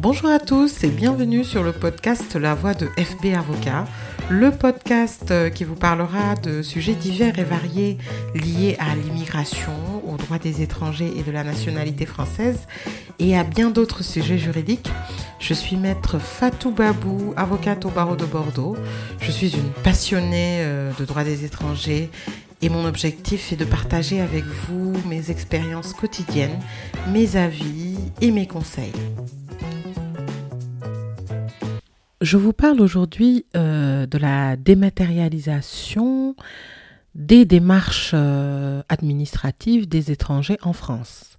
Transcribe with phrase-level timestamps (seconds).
[0.00, 3.84] Bonjour à tous et bienvenue sur le podcast La Voix de FB Avocat,
[4.30, 7.98] le podcast euh, qui vous parlera de sujets divers et variés
[8.32, 9.72] liés à l'immigration,
[10.06, 12.60] aux droits des étrangers et de la nationalité française
[13.18, 14.88] et à bien d'autres sujets juridiques.
[15.40, 18.76] Je suis maître Fatou Babou, avocate au barreau de Bordeaux.
[19.20, 22.08] Je suis une passionnée euh, de droits des étrangers
[22.62, 26.60] et mon objectif est de partager avec vous mes expériences quotidiennes,
[27.12, 28.92] mes avis et mes conseils.
[32.20, 36.34] Je vous parle aujourd'hui euh, de la dématérialisation
[37.14, 41.38] des démarches euh, administratives des étrangers en France.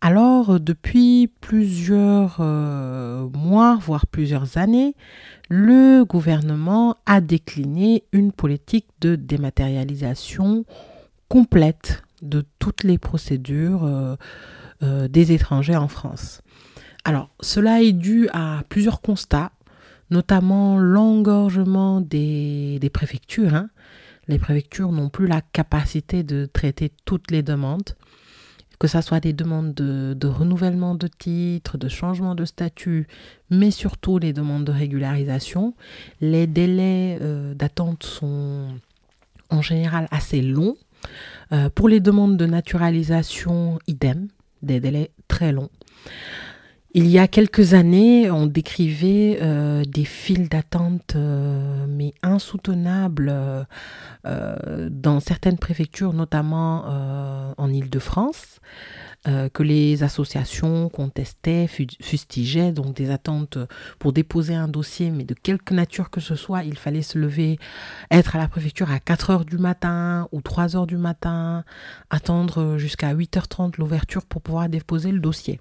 [0.00, 4.96] Alors, depuis plusieurs euh, mois, voire plusieurs années,
[5.48, 10.64] le gouvernement a décliné une politique de dématérialisation
[11.28, 14.16] complète de toutes les procédures
[14.80, 16.40] des étrangers en France.
[17.04, 19.52] Alors, cela est dû à plusieurs constats
[20.12, 23.54] notamment l'engorgement des, préfectures.
[23.54, 23.70] Hein.
[24.28, 27.96] Les préfectures n'ont plus la capacité de traiter toutes les demandes,
[28.78, 33.08] que ce soit des demandes de, renouvellement de titres, de changement de statut,
[33.50, 35.74] mais surtout les demandes de régularisation.
[36.20, 38.68] Les délais euh, d'attente sont
[39.50, 40.76] en général assez longs.
[41.52, 44.28] Euh, pour les demandes de naturalisation, idem,
[44.62, 45.70] des délais très longs.
[46.94, 53.32] Il y a quelques années, on décrivait euh, des files d'attente euh, mais insoutenables
[54.26, 56.84] euh, dans certaines préfectures, notamment
[57.56, 58.60] en Île-de-France,
[59.24, 63.56] que les associations contestaient, fustigeaient, donc des attentes
[63.98, 67.58] pour déposer un dossier, mais de quelque nature que ce soit, il fallait se lever,
[68.10, 71.64] être à la préfecture à 4 heures du matin ou 3 heures du matin,
[72.10, 75.60] attendre jusqu'à 8h30 l'ouverture pour pouvoir déposer le dossier.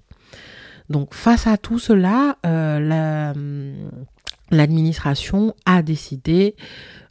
[0.92, 3.74] Donc face à tout cela, euh,
[4.52, 6.56] l'administration a décidé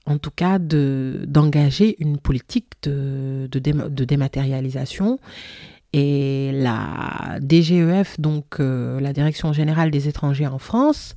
[0.06, 5.18] en tout cas d'engager une politique de, de dématérialisation
[5.92, 11.16] et la DGEF, donc euh, la Direction générale des étrangers en France,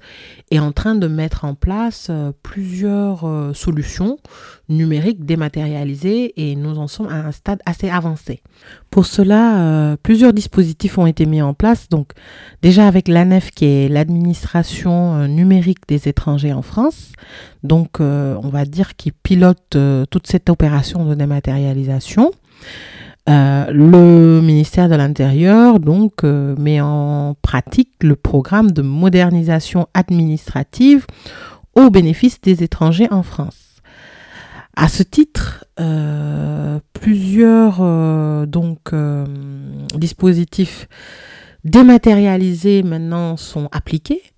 [0.50, 4.18] est en train de mettre en place euh, plusieurs euh, solutions
[4.70, 8.42] numériques dématérialisées et nous en sommes à un stade assez avancé.
[8.90, 11.90] Pour cela, plusieurs dispositifs ont été mis en place.
[11.90, 12.14] Donc
[12.62, 17.12] déjà avec l'ANEF qui est l'administration numérique des étrangers en France,
[17.64, 19.78] donc on va dire qui pilote
[20.10, 22.32] toute cette opération de dématérialisation.
[23.30, 31.06] Euh, le ministère de l'Intérieur donc euh, met en pratique le programme de modernisation administrative
[31.74, 33.82] au bénéfice des étrangers en France.
[34.76, 37.78] À ce titre, euh, plusieurs
[38.48, 38.94] donc
[39.96, 40.88] dispositifs
[41.64, 44.33] dématérialisés maintenant sont appliqués.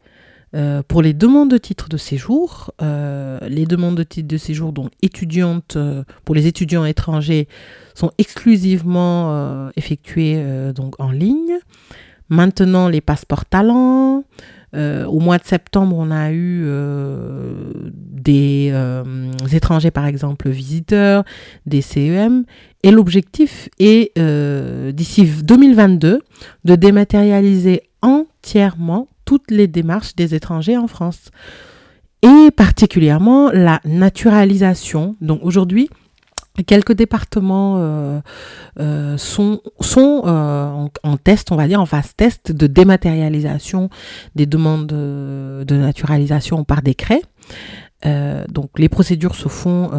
[0.87, 5.77] Pour les demandes de titre de séjour, les demandes de titre de séjour donc étudiantes
[6.23, 7.47] pour les étudiants étrangers
[7.95, 11.57] sont exclusivement euh, effectués euh, donc en ligne.
[12.29, 14.23] Maintenant, les passeports talents.
[14.75, 16.65] Euh, au mois de septembre, on a eu
[17.85, 18.73] des
[19.53, 21.23] étrangers, par exemple, visiteurs,
[21.65, 22.43] des CEM.
[22.83, 24.19] Et l'objectif est,
[24.91, 26.21] d'ici 2022,
[26.65, 31.31] de dématérialiser entièrement toutes les démarches des étrangers en France.
[32.21, 35.15] Et particulièrement la naturalisation.
[35.21, 35.89] Donc aujourd'hui,
[36.63, 38.21] Quelques départements euh,
[38.79, 39.59] euh, sont,
[39.99, 43.89] euh, en, test, on va dire, en phase test de dématérialisation
[44.35, 47.21] des demandes de, naturalisation par décret.
[48.49, 49.91] donc les procédures se font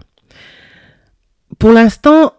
[1.58, 2.32] Pour l'instant,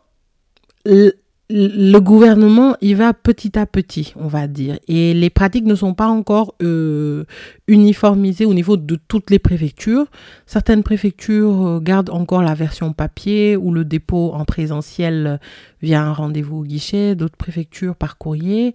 [1.50, 4.80] le gouvernement, il va petit à petit, on va dire.
[4.88, 7.26] Et les pratiques ne sont pas encore euh,
[7.68, 10.06] uniformisées au niveau de toutes les préfectures.
[10.46, 15.40] Certaines préfectures euh, gardent encore la version papier ou le dépôt en présentiel
[15.82, 18.74] via un rendez-vous au guichet, d'autres préfectures par courrier.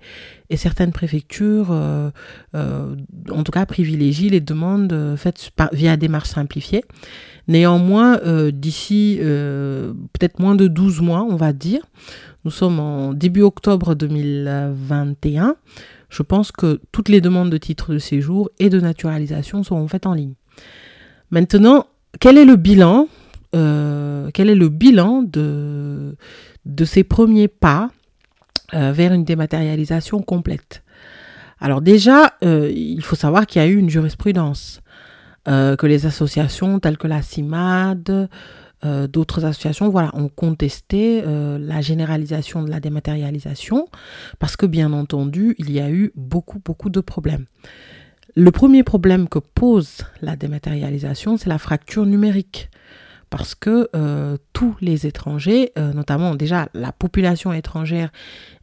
[0.51, 2.11] Et certaines préfectures, euh,
[2.55, 6.85] en tout cas, privilégient les demandes faites via démarche simplifiée.
[7.49, 8.21] Néanmoins,
[8.53, 11.83] d'ici peut-être moins de 12 mois, on va dire,
[12.45, 15.57] nous sommes en début octobre 2021.
[16.13, 20.05] Je pense que toutes les demandes de titre de séjour et de naturalisation seront faites
[20.05, 20.35] en ligne.
[21.31, 21.87] Maintenant,
[22.21, 23.09] quel est le bilan
[23.55, 26.15] euh, Quel est le bilan de,
[26.67, 27.91] de ces premiers pas
[28.75, 30.83] euh, vers une dématérialisation complète?
[31.59, 34.83] Alors déjà, euh, il faut savoir qu'il y a eu une jurisprudence,
[35.47, 38.29] que les associations telles que la CIMAD,
[38.85, 43.89] euh, d'autres associations voilà, ont contesté euh, la généralisation de la dématérialisation
[44.41, 47.47] parce que bien entendu, il y a eu beaucoup, beaucoup de problèmes.
[48.35, 52.71] Le premier problème que pose la dématérialisation, c'est la fracture numérique.
[53.31, 58.11] Parce que euh, tous les étrangers, notamment déjà la population étrangère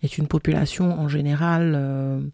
[0.03, 2.29] est une population en général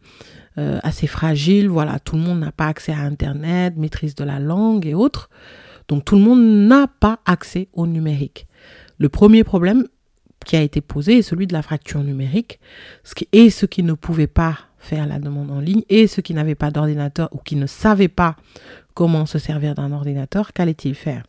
[0.58, 1.70] assez fragile.
[1.70, 5.30] Voilà, tout le monde n'a pas accès à Internet, maîtrise de la langue et autres.
[5.88, 8.48] Donc tout le monde n'a pas accès au numérique.
[8.98, 9.88] Le premier problème
[10.46, 12.60] qui a été posé est celui de la fracture numérique,
[13.32, 16.56] et ceux qui ne pouvaient pas faire la demande en ligne, et ceux qui n'avaient
[16.56, 18.36] pas d'ordinateur ou qui ne savaient pas
[18.94, 21.24] comment se servir d'un ordinateur, qu'allaient-ils faire?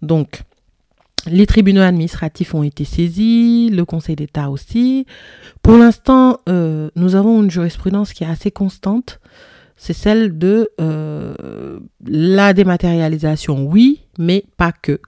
[0.00, 0.42] Donc,
[1.26, 5.04] les tribunaux administratifs ont été saisis, le Conseil d'État aussi.
[5.62, 9.20] Pour l'instant, euh, nous avons une jurisprudence qui est assez constante
[9.78, 15.00] c'est celle de euh, la dématérialisation, oui, mais pas que.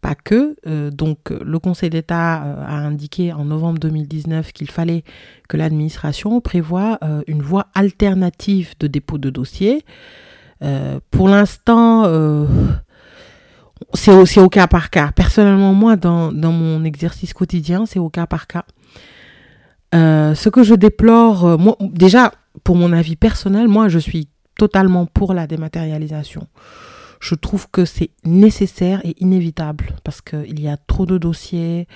[0.00, 0.56] Pas que.
[0.66, 5.04] Euh, donc, le Conseil d'État euh, a indiqué en novembre 2019 qu'il fallait
[5.48, 9.84] que l'administration prévoie une voie alternative de dépôt de dossier.
[11.10, 12.04] pour l'instant,
[13.94, 15.12] c'est aussi au cas par cas.
[15.12, 18.64] Personnellement, moi, dans, dans mon exercice quotidien, c'est au cas par cas.
[19.92, 22.32] ce que je déplore, déjà,
[22.64, 26.46] pour mon avis personnel, moi, je suis totalement pour la dématérialisation.
[27.22, 31.86] Je trouve que c'est nécessaire et inévitable parce qu'il y a trop de dossiers.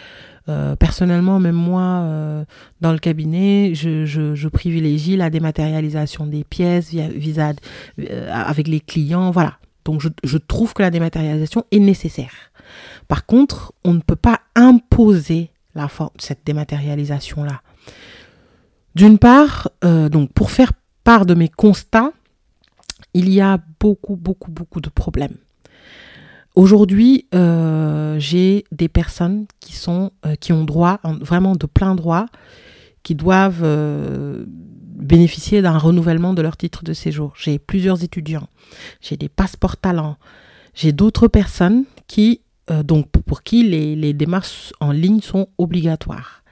[0.49, 2.45] Euh, personnellement, même moi, euh,
[2.81, 7.53] dans le cabinet, je, privilégie la dématérialisation des pièces via, visa,
[7.99, 9.33] euh, avec les clients.
[9.33, 9.59] Voilà.
[9.85, 12.53] Donc, je, trouve que la dématérialisation est nécessaire.
[13.09, 15.51] Par contre, on ne peut pas imposer
[16.19, 17.63] cette dématérialisation-là.
[18.97, 20.73] D'une part, euh, donc pour faire
[21.05, 22.13] part de mes constats,
[23.13, 25.37] il y a beaucoup, beaucoup, beaucoup de problèmes.
[26.55, 32.25] Aujourd'hui, euh, j'ai des personnes qui sont euh, qui ont droit, vraiment de plein droit,
[33.03, 33.67] qui doivent
[34.47, 37.35] bénéficier d'un renouvellement de leur titre de séjour.
[37.37, 38.49] J'ai plusieurs étudiants,
[39.03, 40.17] j'ai des passeports talents,
[40.73, 42.41] j'ai d'autres personnes qui
[42.85, 46.43] donc pour qui les démarches en ligne sont obligatoires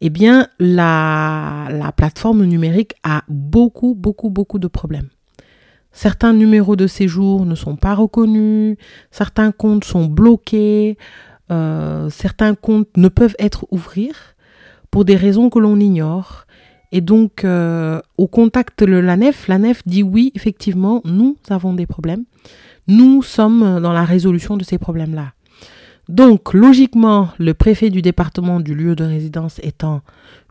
[0.00, 5.08] eh bien, la, la plateforme numérique a beaucoup, beaucoup, beaucoup de problèmes.
[5.92, 8.76] Certains numéros de séjour ne sont pas reconnus,
[9.10, 10.98] certains comptes sont bloqués,
[11.50, 14.36] euh, certains comptes ne peuvent être ouverts
[14.90, 16.46] pour des raisons que l'on ignore.
[16.92, 22.24] Et donc, euh, au contact de l'ANEF, l'ANEF dit oui, effectivement, nous avons des problèmes.
[22.88, 25.32] Nous sommes dans la résolution de ces problèmes-là.
[26.08, 30.02] Donc, logiquement, le préfet du département du lieu de résidence étant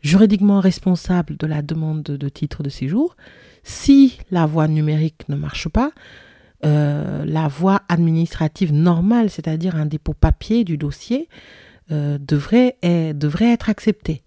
[0.02, 3.16] juridiquement responsable de la demande de titre de séjour,
[3.64, 5.92] si la voie numérique ne marche pas,
[6.66, 11.30] euh, la voie administrative normale, c'est-à-dire un dépôt papier du dossier,
[11.92, 12.78] euh, devrait,
[13.14, 14.24] devrait être acceptée.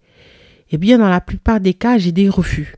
[0.71, 2.75] Eh bien, dans la plupart des cas, j'ai des refus.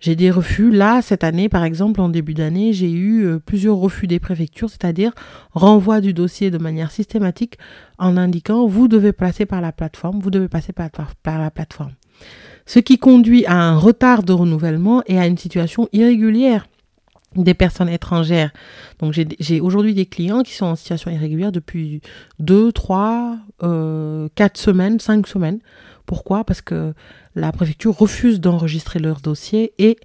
[0.00, 0.70] J'ai des refus.
[0.70, 4.70] Là, cette année, par exemple, en début d'année, j'ai eu euh, plusieurs refus des préfectures,
[4.70, 5.12] c'est-à-dire
[5.52, 7.58] renvoi du dossier de manière systématique
[7.98, 10.90] en indiquant vous devez passer par la plateforme, vous devez passer par,
[11.22, 11.92] par la plateforme.
[12.66, 16.66] Ce qui conduit à un retard de renouvellement et à une situation irrégulière
[17.36, 18.50] des personnes étrangères.
[19.00, 22.00] Donc j'ai aujourd'hui des clients qui sont en situation irrégulière depuis
[22.38, 23.38] 2, 3,
[24.34, 25.58] 4 semaines, 5 semaines.
[26.06, 26.44] Pourquoi?
[26.44, 26.94] Parce que
[27.34, 29.98] la préfecture refuse d'enregistrer leur dossier et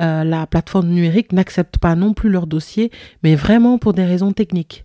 [0.00, 2.90] euh, la plateforme numérique n'accepte pas non plus leur dossier,
[3.22, 4.84] mais vraiment pour des raisons techniques.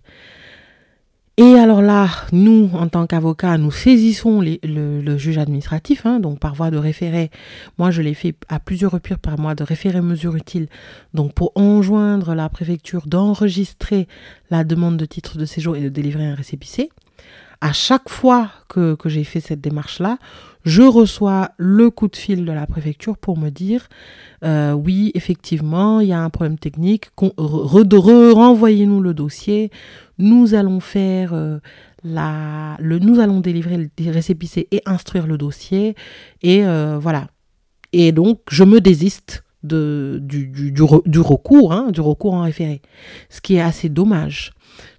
[1.40, 6.56] Et alors là, nous, en tant qu'avocats, nous saisissons le, juge administratif, hein, donc par
[6.56, 7.30] voie de référé.
[7.78, 10.66] Moi, je l'ai fait à plusieurs reprises par mois de référé mesure utile,
[11.14, 14.08] donc pour enjoindre la préfecture d'enregistrer
[14.50, 16.90] la demande de titre de séjour et de délivrer un récépissé.
[17.60, 20.18] À chaque fois que, que j'ai fait cette démarche-là,
[20.64, 23.88] je reçois le coup de fil de la préfecture pour me dire
[24.44, 29.70] euh, oui, effectivement, il y a un problème technique, renvoyez-nous le dossier,
[30.18, 31.58] nous allons faire euh,
[32.04, 35.96] la, le, nous allons délivrer le récépissé et instruire le dossier,
[36.42, 37.28] et euh, voilà.
[37.92, 42.82] Et donc, je me désiste de, du, du, du, recours, hein, du recours en référé,
[43.30, 44.52] ce qui est assez dommage.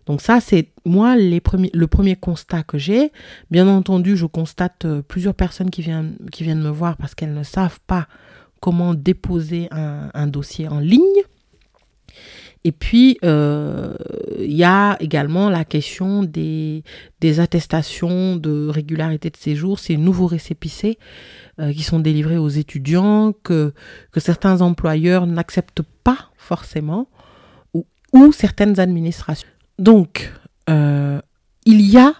[0.10, 3.12] Donc ça, c'est moi le premier constat que j'ai.
[3.52, 7.36] Bien entendu, je constate euh, plusieurs personnes qui viennent, qui viennent me voir parce qu'elles
[7.36, 8.08] ne savent pas
[8.60, 11.04] comment déposer un, dossier en ligne.
[12.64, 13.94] Et puis, euh,
[14.40, 16.84] il y a également la question des,
[17.22, 20.98] des, attestations de régularité de séjour, ces nouveaux récépissés
[21.60, 23.74] euh, qui sont délivrés aux étudiants, que,
[24.12, 27.08] que certains employeurs n'acceptent pas forcément,
[27.76, 29.48] ou, ou certaines administrations.
[29.80, 30.32] Donc,
[30.70, 31.22] euh,
[31.66, 32.14] il y a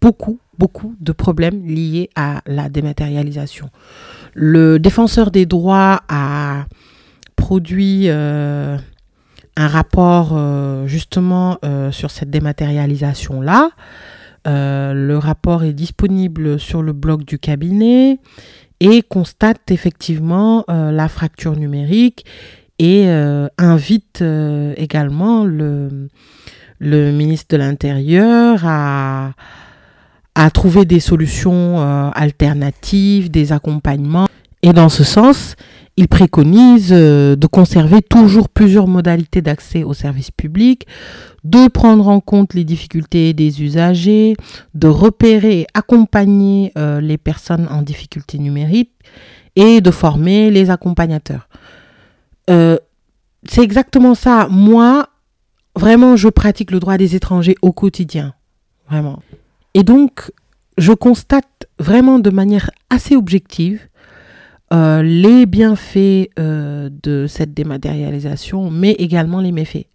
[0.00, 3.68] beaucoup, beaucoup de problèmes liés à la dématérialisation.
[4.34, 6.64] Le défenseur des droits a
[7.36, 8.78] produit euh,
[9.56, 11.58] un rapport euh, justement
[11.90, 13.70] sur cette dématérialisation-là.
[14.46, 18.18] le rapport est disponible sur le blog du cabinet
[18.80, 22.24] et constate effectivement la fracture numérique
[22.78, 23.06] et
[23.58, 24.24] invite
[24.76, 26.08] également le,
[26.82, 29.32] le ministre de l'Intérieur a,
[30.34, 34.26] a trouvé des solutions euh, alternatives, des accompagnements.
[34.62, 35.54] Et dans ce sens,
[35.96, 40.88] il préconise euh, de conserver toujours plusieurs modalités d'accès aux services publics,
[41.44, 44.34] de prendre en compte les difficultés des usagers,
[44.74, 48.90] de repérer et accompagner euh, les personnes en difficulté numérique
[49.54, 51.48] et de former les accompagnateurs.
[52.48, 54.48] c'est exactement ça.
[54.50, 55.08] Moi,
[55.76, 58.34] vraiment, je pratique le droit des étrangers au quotidien.
[58.88, 59.22] Vraiment.
[59.74, 60.30] Et donc,
[60.78, 63.88] je constate vraiment de manière assez objective
[64.72, 69.86] euh, les bienfaits euh, de cette dématérialisation, mais également les méfaits.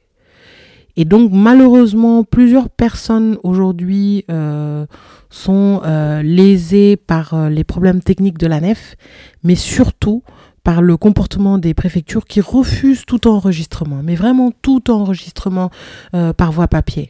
[0.95, 4.85] Et donc, malheureusement, plusieurs personnes aujourd'hui euh,
[5.29, 5.81] sont
[6.23, 8.95] lésées par les problèmes techniques de la nef,
[9.43, 10.23] mais surtout
[10.67, 15.71] par le comportement des préfectures qui refusent tout enregistrement, mais vraiment tout enregistrement
[16.13, 17.07] euh, par voie papier.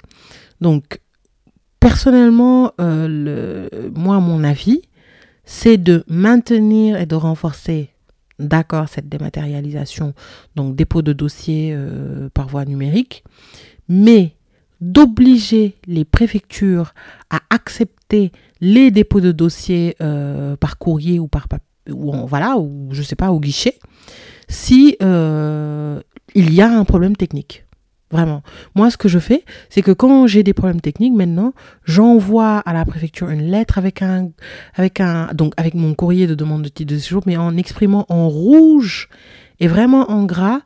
[0.61, 0.99] Donc,
[1.79, 4.83] personnellement, euh, moi, mon avis,
[5.43, 7.89] c'est de maintenir et de renforcer,
[8.37, 10.13] d'accord, cette dématérialisation,
[10.55, 13.23] donc dépôt de dossier euh, par voie numérique,
[13.89, 14.35] mais
[14.81, 16.93] d'obliger les préfectures
[17.31, 19.95] à accepter les dépôts de dossiers
[20.59, 21.47] par courrier ou par,
[21.91, 23.79] ou voilà, ou je sais pas, au guichet,
[24.47, 25.99] si euh,
[26.35, 27.65] il y a un problème technique.
[28.09, 28.41] Vraiment.
[28.73, 31.53] Moi, ce que je fais, c'est que quand j'ai des problèmes techniques, maintenant,
[31.83, 34.29] j'envoie à la préfecture une lettre avec un,
[34.75, 38.05] avec un, donc avec mon courrier de demande de titre de séjour, mais en exprimant
[38.07, 39.09] en rouge
[39.59, 40.61] et vraiment en gras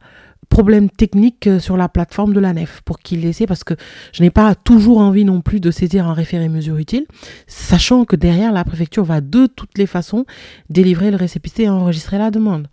[0.52, 3.74] problème technique euh, sur la plateforme de la nef pour qu'il essaie parce que
[4.12, 7.06] je n'ai pas toujours envie non plus de saisir un référé mesure utile,
[7.48, 10.26] sachant que derrière la préfecture va de toutes les façons
[10.70, 12.68] délivrer le récépissé et enregistrer la demande.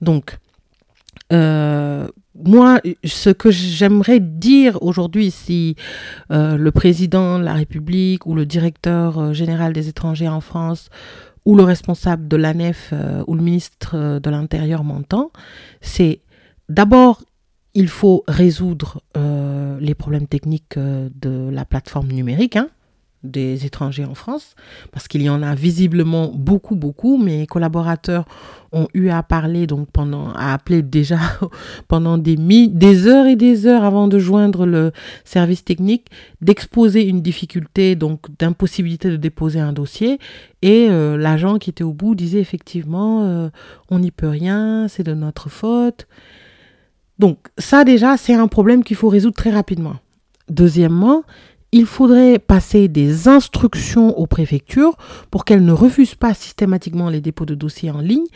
[0.00, 0.38] Donc,
[1.32, 5.76] euh, moi, ce que j'aimerais dire aujourd'hui, si
[6.30, 10.88] euh, le président de la République ou le directeur général des étrangers en France
[11.44, 12.94] ou le responsable de l'ANEF
[13.26, 15.30] ou le ministre de l'Intérieur m'entend,
[15.80, 16.20] c'est
[16.68, 17.22] D'abord,
[17.74, 22.68] il faut résoudre euh, les problèmes techniques euh, de la plateforme numérique hein,
[23.22, 24.54] des étrangers en France,
[24.92, 27.16] parce qu'il y en a visiblement beaucoup, beaucoup.
[27.16, 28.26] Mes collaborateurs
[28.72, 31.18] ont eu à parler, donc pendant, à appeler déjà
[31.88, 32.36] pendant des,
[33.06, 34.92] heures et des heures avant de joindre le
[35.24, 36.08] service technique,
[36.42, 40.18] d'exposer une difficulté, donc d'impossibilité de déposer un dossier.
[40.60, 43.50] Et euh, l'agent qui était au bout disait effectivement,
[43.90, 46.06] on n'y peut rien, c'est de notre faute.
[47.18, 49.96] Donc ça déjà, c'est un problème qu'il faut résoudre très rapidement.
[50.48, 51.24] Deuxièmement,
[51.72, 54.96] il faudrait passer des instructions aux préfectures
[55.30, 58.26] pour qu'elles ne refusent pas systématiquement les dépôts de dossiers en ligne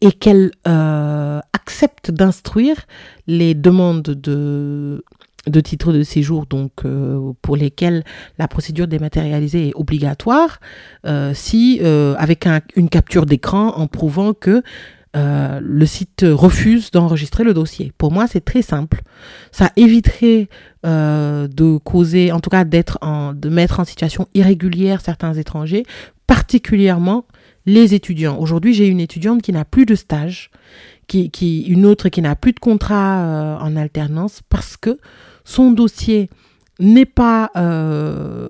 [0.00, 2.76] et qu'elles euh, acceptent d'instruire
[3.26, 5.02] les demandes de,
[5.46, 8.04] de titres de séjour, donc euh, pour lesquelles
[8.38, 10.60] la procédure dématérialisée est obligatoire,
[11.06, 12.46] euh, si avec
[12.76, 14.62] une capture d'écran en prouvant que
[15.16, 17.92] euh, le site refuse d'enregistrer le dossier.
[17.98, 19.02] Pour moi, c'est très simple.
[19.52, 20.48] Ça éviterait
[20.84, 22.98] euh, de causer, en tout cas d'être
[23.34, 25.84] de mettre en situation irrégulière certains étrangers,
[26.26, 27.26] particulièrement
[27.64, 28.38] les étudiants.
[28.38, 30.50] Aujourd'hui, j'ai une étudiante qui n'a plus de stage,
[31.06, 34.98] qui, qui une autre qui n'a plus de contrat euh, en alternance parce que
[35.44, 36.28] son dossier
[36.80, 37.52] n'est pas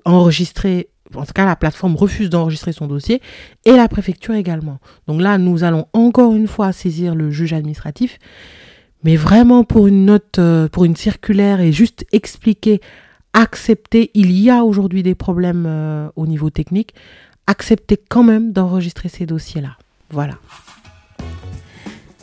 [0.03, 3.21] enregistré en tout cas, la plateforme refuse d'enregistrer son dossier
[3.65, 4.79] et la préfecture également.
[5.07, 8.19] Donc là, nous allons encore une fois saisir le juge administratif,
[9.03, 12.81] mais vraiment pour une note, euh, pour une circulaire et juste expliquer,
[13.33, 16.93] accepter, il y a aujourd'hui des problèmes euh, au niveau technique,
[17.47, 19.77] accepter quand même d'enregistrer ces dossiers-là.
[20.09, 20.35] Voilà.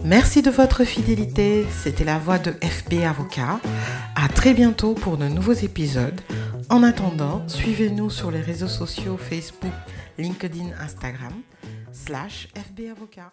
[0.05, 1.65] Merci de votre fidélité.
[1.71, 3.61] C'était la voix de FB Avocat.
[4.17, 6.21] À très bientôt pour de nouveaux épisodes.
[6.69, 9.73] En attendant, suivez-nous sur les réseaux sociaux Facebook,
[10.19, 11.33] LinkedIn, Instagram,
[11.93, 13.31] slash FB Avocat.